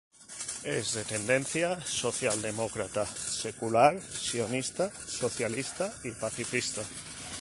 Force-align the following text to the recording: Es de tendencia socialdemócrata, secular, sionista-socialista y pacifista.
Es 0.75 0.93
de 0.93 1.03
tendencia 1.09 1.69
socialdemócrata, 1.79 3.05
secular, 3.05 4.01
sionista-socialista 4.01 5.93
y 6.03 6.09
pacifista. 6.09 6.81